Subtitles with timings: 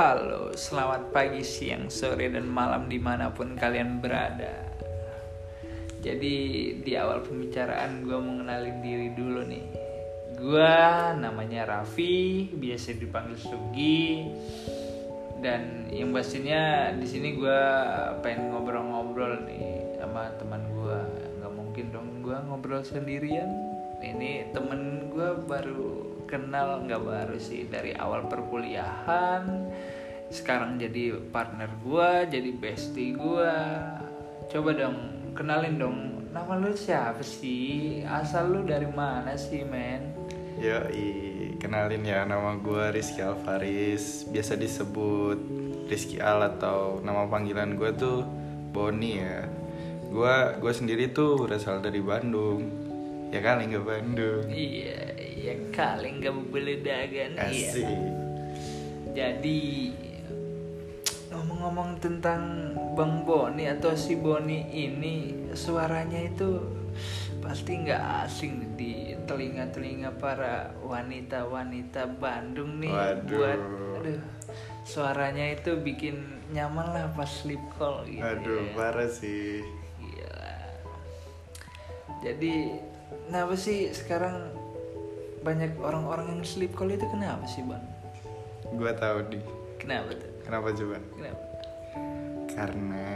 [0.00, 4.72] Halo, selamat pagi, siang, sore, dan malam di mana pun kalian berada.
[6.00, 6.36] Jadi
[6.80, 9.60] di awal pembicaraan gue mau ngenalin diri dulu nih.
[10.40, 10.72] Gue
[11.20, 14.24] namanya Raffi, biasa dipanggil Sugi.
[15.44, 17.60] Dan yang pastinya di sini gue
[18.24, 20.98] pengen ngobrol-ngobrol nih sama teman gue.
[21.44, 23.52] Gak mungkin dong gue ngobrol sendirian.
[24.00, 29.66] Ini temen gue baru kenal nggak baru sih dari awal perkuliahan
[30.30, 33.52] sekarang jadi partner gua jadi bestie gua.
[34.50, 34.98] Coba dong
[35.34, 35.98] kenalin dong
[36.30, 38.02] nama lu siapa sih?
[38.06, 40.14] Asal lu dari mana sih men?
[40.60, 40.76] Yo,
[41.56, 45.38] kenalin ya nama gue Rizky Alvaris, biasa disebut
[45.88, 48.22] Rizky Al atau nama panggilan gue tuh
[48.70, 49.48] Boni ya.
[50.10, 52.66] Gue gue sendiri tuh berasal dari Bandung,
[53.32, 54.42] ya kali nggak Bandung.
[54.50, 57.72] iya iya kali nggak boleh dagan iya.
[59.10, 59.90] Jadi
[61.40, 66.60] ngomong-ngomong tentang Bang Boni atau si Boni ini suaranya itu
[67.40, 73.24] pasti nggak asing di telinga-telinga para wanita-wanita Bandung nih Waduh.
[73.24, 73.60] buat
[74.00, 74.20] aduh
[74.84, 78.74] suaranya itu bikin nyaman lah pas sleep call gitu Aduh, ya.
[78.74, 79.62] parah sih.
[80.02, 80.52] Gila.
[82.26, 82.74] Jadi
[83.28, 84.50] kenapa sih sekarang
[85.46, 87.84] banyak orang-orang yang sleep call itu kenapa sih bang?
[88.74, 89.38] Gue tahu di.
[89.78, 90.29] Kenapa tuh?
[90.42, 90.98] Kenapa coba?
[91.14, 91.44] Kenapa?
[92.50, 93.06] Karena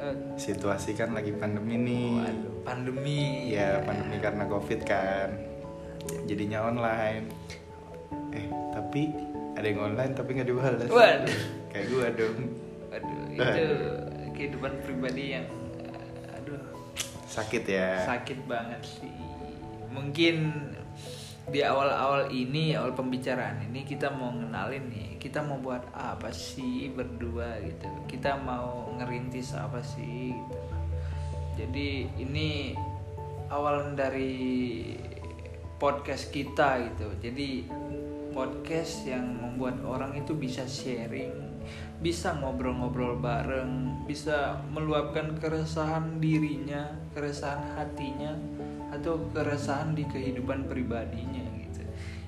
[0.00, 2.08] Eh, situasi kan lagi pandemi nih.
[2.16, 3.52] waduh, pandemi.
[3.52, 5.28] Ya, pandemi karena covid kan.
[6.24, 7.28] Jadinya online.
[8.32, 9.12] Eh, tapi
[9.52, 10.88] ada yang online tapi nggak dibalas.
[10.88, 11.36] Waduh.
[11.70, 12.38] Kayak gue dong.
[12.88, 13.64] Waduh, itu
[14.32, 15.46] kehidupan pribadi yang
[16.32, 16.64] aduh
[17.28, 18.00] Sakit ya.
[18.08, 19.12] sakit banget sih.
[19.92, 20.36] Mungkin
[21.50, 26.94] di awal-awal ini, awal pembicaraan ini kita mau ngenalin nih, kita mau buat apa sih
[26.94, 27.90] berdua gitu.
[28.06, 30.58] Kita mau ngerintis apa sih gitu.
[31.58, 32.78] Jadi ini
[33.50, 34.94] awal dari
[35.82, 37.18] podcast kita gitu.
[37.18, 37.66] Jadi
[38.30, 41.34] podcast yang membuat orang itu bisa sharing,
[41.98, 48.38] bisa ngobrol-ngobrol bareng, bisa meluapkan keresahan dirinya, keresahan hatinya,
[48.90, 51.39] atau keresahan di kehidupan pribadinya.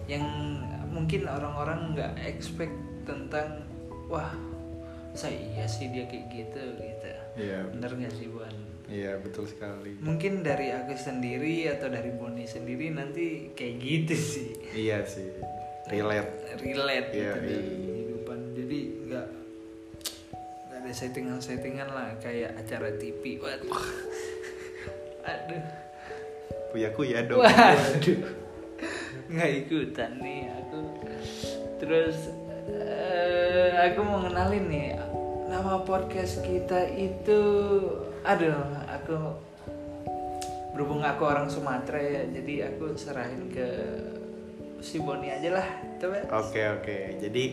[0.04, 0.24] Yang
[0.88, 3.64] mungkin orang-orang nggak expect tentang
[4.06, 4.30] wah
[5.12, 7.10] saya iya sih dia kayak gitu gitu.
[7.34, 8.52] Iya, Bener nggak sih Buan?
[8.86, 9.96] iya betul sekali.
[9.98, 15.32] Mungkin dari aku sendiri atau dari Boni sendiri nanti kayak gitu sih Iya sih,
[15.88, 16.60] relate.
[16.60, 17.56] relate Iya, gitu iya.
[17.56, 19.26] dari kehidupan jadi nggak
[20.66, 23.80] nggak ada settingan settingan lah kayak acara TV waduh
[25.22, 25.62] aduh
[26.68, 27.40] Puyaku ya dong.
[27.40, 28.18] waduh
[29.32, 30.78] nggak ikutan nih aku.
[31.82, 32.16] Terus
[32.68, 34.88] eh, aku mau kenalin nih
[35.52, 37.40] nama podcast kita itu
[38.24, 38.56] aduh
[38.88, 39.18] aku
[40.72, 43.68] berhubung aku orang Sumatera ya jadi aku serahin ke
[44.80, 45.66] si Boni aja lah
[46.00, 46.26] coba.
[46.42, 47.44] Oke oke, jadi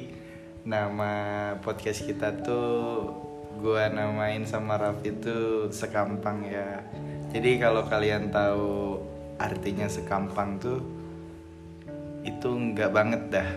[0.66, 1.14] nama
[1.62, 3.12] podcast kita tuh
[3.60, 6.82] gua namain sama Raffi tuh sekampang ya.
[7.30, 8.98] Jadi kalau kalian tahu
[9.38, 10.99] artinya sekampang tuh
[12.24, 13.50] itu nggak banget dah,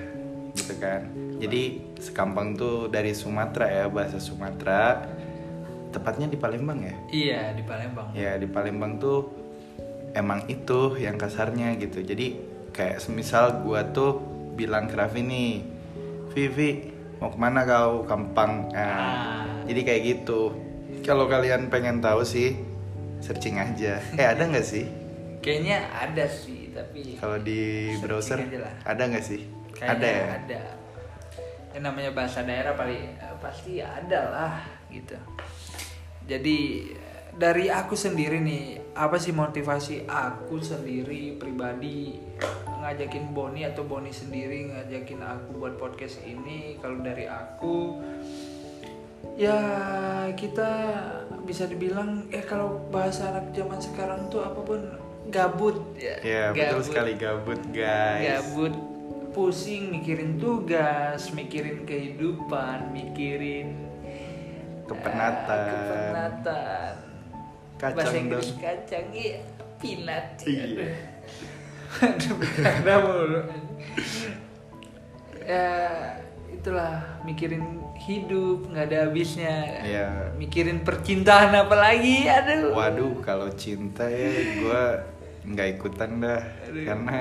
[0.54, 1.08] gitu kan.
[1.42, 5.02] Jadi sekampang tuh dari Sumatera ya bahasa Sumatera,
[5.90, 6.94] tepatnya di Palembang ya.
[7.10, 8.08] Iya di Palembang.
[8.14, 9.30] Ya di Palembang tuh
[10.14, 12.00] emang itu yang kasarnya gitu.
[12.04, 12.38] Jadi
[12.70, 14.22] kayak semisal gua tuh
[14.54, 15.52] bilang ke Raffi nih,
[16.30, 16.70] Vivi
[17.18, 18.70] mau ke mana kau kampang?
[18.74, 19.44] Nah, Ah.
[19.62, 20.54] Jadi kayak gitu.
[21.06, 22.54] Kalau kalian pengen tahu sih
[23.22, 24.02] searching aja.
[24.18, 24.86] Eh ada nggak sih?
[25.42, 28.38] Kayaknya ada sih tapi Kalau di browser
[28.86, 29.42] ada nggak sih?
[29.74, 30.24] kayaknya ada ya.
[30.38, 30.62] Ada.
[31.74, 34.54] Yang namanya bahasa daerah paling pasti ada lah
[34.86, 35.18] gitu.
[36.30, 36.58] Jadi
[37.32, 42.20] dari aku sendiri nih apa sih motivasi aku sendiri pribadi
[42.84, 48.04] ngajakin Boni atau Boni sendiri ngajakin aku buat podcast ini kalau dari aku
[49.40, 49.56] ya
[50.36, 50.70] kita
[51.48, 54.80] bisa dibilang eh kalau bahasa anak zaman sekarang tuh apa pun
[55.32, 58.44] gabut ya Ya betul sekali gabut guys.
[58.44, 58.74] gabut
[59.32, 63.88] pusing mikirin tugas mikirin kehidupan mikirin
[64.84, 65.56] Kepenatan.
[65.58, 66.94] eh, kepenatan
[67.74, 68.60] Kacang bahasa Inggris dong.
[68.60, 69.40] kacang iya
[69.76, 70.86] pinat Iya.
[72.02, 72.36] aduh
[73.00, 73.40] mulu
[75.42, 75.68] ya
[76.48, 77.64] itulah mikirin
[77.98, 80.08] hidup nggak ada habisnya Iya.
[80.36, 84.30] mikirin percintaan apa lagi aduh Waduh, kalau cinta ya
[84.60, 84.84] gue
[85.42, 86.84] nggak ikutan dah, Aduh.
[86.86, 87.16] karena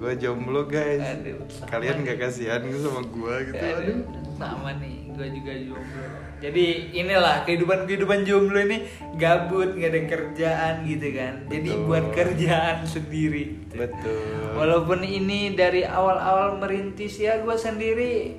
[0.00, 1.02] gue jomblo guys.
[1.02, 2.06] Aduh, kalian nih.
[2.08, 3.98] gak kasihan gitu sama gue gitu Aduh,
[4.40, 6.04] sama nih gue juga jomblo.
[6.40, 6.66] Jadi
[6.96, 8.88] inilah kehidupan kehidupan jomblo ini
[9.20, 11.34] gabut nggak ada kerjaan gitu kan.
[11.52, 11.84] Jadi Betul.
[11.84, 13.44] buat kerjaan sendiri.
[13.76, 14.56] Betul.
[14.56, 18.32] Walaupun ini dari awal-awal merintis ya gue sendiri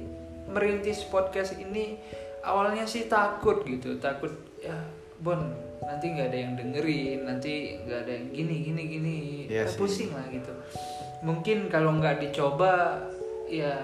[0.49, 2.01] merintis podcast ini
[2.41, 4.01] awalnya sih takut gitu.
[4.01, 4.73] Takut ya
[5.21, 9.17] bon nanti nggak ada yang dengerin nanti nggak ada yang gini gini gini.
[9.45, 9.77] Iya Ya, sih.
[9.77, 10.53] pusing lah gitu.
[11.21, 13.01] Mungkin kalau nggak dicoba
[13.45, 13.75] ya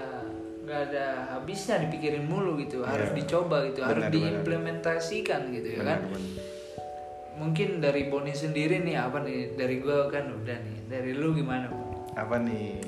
[0.62, 2.82] nggak ada habisnya dipikirin mulu gitu.
[2.82, 3.16] Harus Iya.
[3.16, 4.14] dicoba gitu harus Benar, benar.
[4.14, 5.98] diimplementasikan gitu ya kan.
[6.02, 6.56] Benar, benar.
[7.38, 9.54] mungkin dari Boni sendiri nih apa nih?
[9.54, 10.78] Dari gue kan udah nih.
[10.86, 11.70] Dari lu gimana
[12.12, 12.82] apa nih?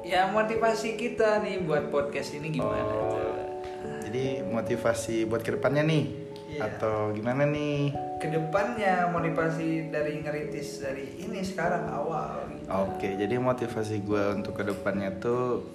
[0.00, 2.80] Ya motivasi kita nih buat podcast ini gimana?
[2.80, 3.36] Oh, tuh
[4.06, 6.04] jadi motivasi buat ke depannya nih?
[6.46, 6.72] Iya.
[6.72, 12.64] atau gimana nih ke depannya motivasi dari ngerintis dari ini sekarang awal gitu.
[12.72, 15.68] Oke, jadi motivasi gue untuk ke depannya tuh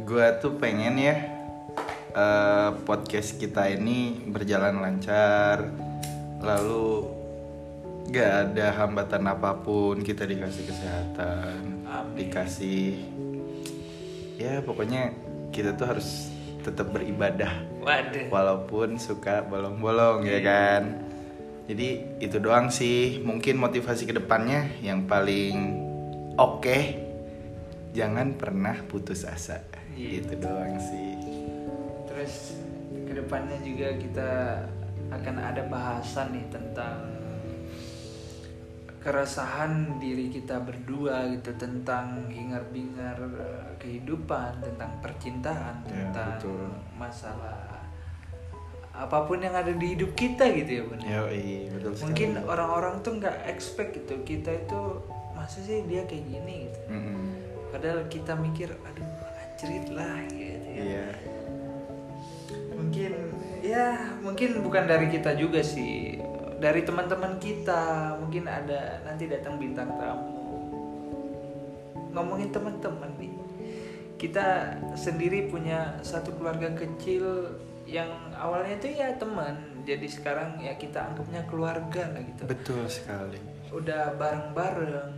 [0.00, 1.16] gue tuh pengen ya
[2.16, 5.68] eh, podcast kita ini berjalan lancar,
[6.40, 7.04] lalu
[8.10, 12.16] gak ada hambatan apa pun kita dikasih kesehatan, Amin.
[12.16, 12.96] dikasih
[14.40, 15.12] ya pokoknya
[15.52, 17.50] kita tuh harus tetap beribadah.
[17.80, 18.28] Waduh.
[18.28, 20.82] Walaupun suka bolong-bolong ya kan?
[21.66, 23.20] Jadi itu doang sih.
[23.20, 25.80] Mungkin motivasi ke depannya yang paling
[26.36, 26.78] oke
[27.90, 29.62] jangan pernah putus asa.
[29.98, 30.24] Iya.
[30.24, 31.10] itu doang sih.
[32.08, 32.34] Terus
[33.06, 34.30] ke depannya juga kita
[35.10, 37.10] akan ada bahasan nih tentang
[39.00, 46.68] keresahan diri kita berdua gitu tentang hingar-bingar eh, kehidupan tentang percintaan Ya, tentang betul.
[46.94, 47.80] masalah
[48.92, 51.00] apa pun yang ada di hidup kita gitu ya bun
[51.72, 52.04] betul sekali.
[52.04, 54.80] mungkin orang-orang tuh nggak expect gitu kita itu
[55.32, 57.24] masa sih dia kayak gini gitu Mm-mm.
[57.72, 59.08] padahal kita mikir aduh
[59.40, 61.06] anjrit lah gitu ya iya
[62.76, 63.12] mungkin
[63.64, 63.86] ya
[64.20, 66.19] mungkin bukan dari kita juga sih
[66.60, 70.60] dari teman-teman kita mungkin ada nanti datang bintang tamu.
[72.12, 73.32] Ngomongin teman-teman nih
[74.20, 77.56] kita sendiri punya satu keluarga kecil
[77.88, 82.42] yang awalnya itu ya teman jadi sekarang ya kita anggapnya keluarga lah gitu.
[82.44, 83.40] Betul sekali.
[83.72, 85.16] Udah bareng-bareng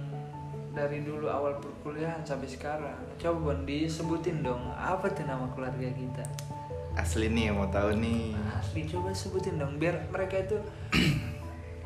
[0.73, 2.97] dari dulu awal perkuliahan sampai sekarang.
[3.19, 6.25] Coba Bon disebutin dong apa tuh nama keluarga kita?
[6.95, 8.37] Asli nih mau tahu nih.
[8.55, 10.61] Asli coba sebutin dong biar mereka itu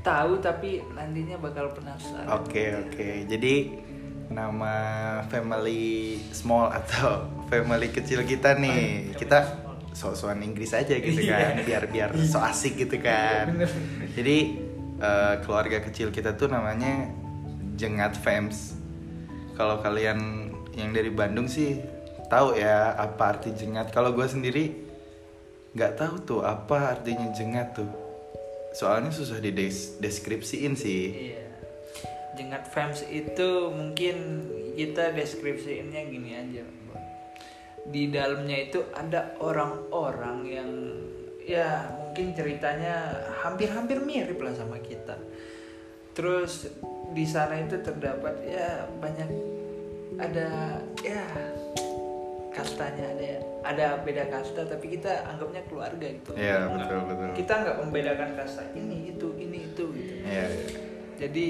[0.07, 3.27] tahu tapi nantinya bakal penasaran Oke oke.
[3.27, 3.55] Jadi
[4.31, 4.75] nama
[5.27, 11.65] family small atau family kecil kita nih, kita sok-sokan Inggris aja gitu kan, Iya.
[11.67, 13.55] biar biar so asik gitu kan.
[14.15, 14.37] Jadi
[14.97, 17.11] eh, keluarga kecil kita tuh namanya
[17.77, 18.73] Jengat Fams.
[19.53, 21.81] Kalau kalian yang dari Bandung sih
[22.29, 23.89] tahu ya apa arti jengat.
[23.91, 24.65] Kalau gue sendiri
[25.73, 28.06] nggak tahu tuh apa artinya jengat tuh.
[28.77, 31.33] Soalnya susah dideskripsiin sih.
[31.33, 31.49] iya.
[32.37, 34.45] Jengat fans itu mungkin
[34.77, 36.65] kita deskripsiinnya gini aja
[37.87, 40.71] di dalamnya itu ada orang-orang yang
[41.47, 43.15] ya mungkin ceritanya
[43.47, 45.15] hampir-hampir mirip lah sama kita.
[46.17, 46.67] Terus
[47.15, 49.31] di sana itu terdapat ya banyak
[50.19, 51.23] ada ya
[52.57, 57.29] kastanya ada ya ada beda kasta tapi kita anggapnya keluarga gitu Iya, betul, betul.
[57.37, 60.33] kita nggak membedakan kasta ini itu ini itu gitu Iya.
[60.33, 60.47] iya.
[61.21, 61.47] jadi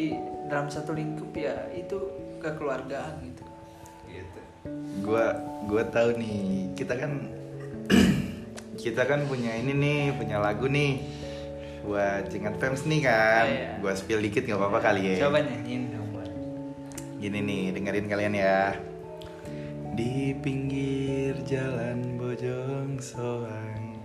[0.51, 1.97] dalam satu lingkup ya itu
[2.43, 3.43] kekeluargaan gitu
[4.11, 4.41] gitu
[5.07, 7.13] gua gua tahu nih kita kan
[8.83, 11.07] kita kan punya ini nih punya lagu nih
[11.87, 13.71] buat Jengat Fans nih kan Iya.
[13.79, 16.05] gua spill dikit nggak apa-apa kali ya coba nyanyiin dong
[17.17, 18.77] gini nih dengerin kalian ya
[19.97, 23.97] di pinggir jalan Bojong Soang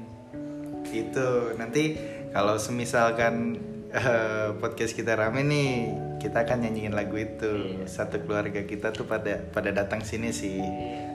[0.88, 1.95] itu nanti
[2.31, 5.71] kalau semisalkan eh, podcast kita rame nih
[6.17, 7.88] kita akan nyanyiin lagu itu Iya.
[7.88, 11.07] satu keluarga kita tuh pada pada datang sini sih Iya.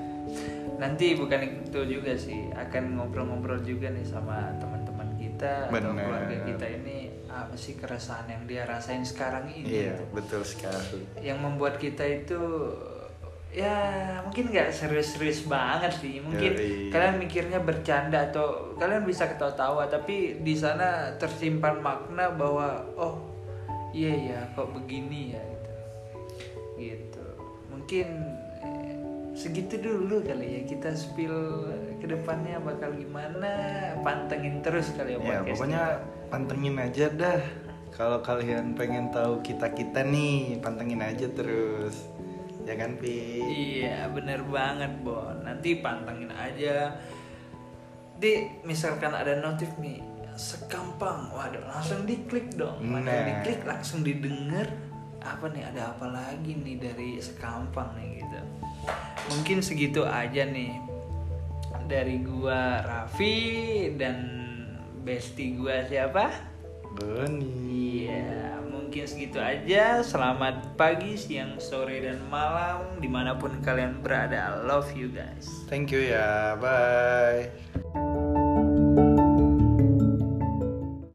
[0.76, 6.04] nanti bukan itu juga sih akan ngobrol-ngobrol juga nih sama teman-teman kita atau Bener.
[6.04, 10.04] keluarga kita ini apa sih keresahan yang dia rasain sekarang ini Iya, gitu.
[10.12, 11.04] betul sekali.
[11.21, 12.40] yang membuat kita itu
[13.54, 13.76] ya
[14.26, 16.92] mungkin nggak serius-serius banget sih mungkin Yoi.
[16.92, 23.16] kalian mikirnya bercanda atau kalian bisa ketawa-tawa tapi di sana tersimpan makna bahwa oh
[23.96, 25.74] iya ya kok begini ya gitu
[26.76, 27.26] gitu
[27.72, 28.06] mungkin
[28.60, 28.94] eh,
[29.32, 33.52] segitu dulu kali ya kita spill ke depannya bakal gimana
[34.04, 35.82] pantengin terus kali ya Ya, pokoknya
[36.28, 37.40] pantengin aja dah.
[37.96, 42.04] Kalau kalian pengen tahu kita-kita nih, pantengin aja terus.
[42.66, 43.14] Ya kan Pi?
[43.46, 45.38] Iya bener banget Bon.
[45.46, 46.99] Nanti pantengin aja.
[48.18, 50.02] Di misalkan ada notif nih
[50.37, 51.32] Sekampang.
[51.32, 52.82] Waduh langsung diklik dong.
[52.85, 53.25] Langsung Nah.
[53.40, 54.68] diklik langsung didengar.
[55.23, 58.40] Apa nih ada apa lagi nih dari Sekampang nih gitu.
[59.32, 60.78] Mungkin segitu aja nih
[61.90, 64.16] Dari gua Raffi Dan
[65.02, 66.30] bestie gua siapa?
[66.96, 68.06] Boni.
[68.06, 68.55] Iya,
[68.87, 69.99] mungkin segitu aja.
[70.07, 74.62] Selamat pagi, siang, sore, dan malam di mana pun kalian berada.
[74.62, 75.66] Love you guys.
[75.66, 77.50] thank you ya bye